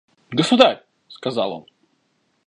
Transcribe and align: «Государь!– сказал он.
«Государь!– 0.31 0.81
сказал 1.09 1.51
он. 1.53 1.65